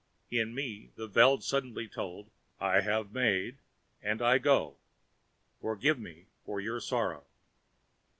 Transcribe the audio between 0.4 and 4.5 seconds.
me, the Veld suddenly told: "I have made, and I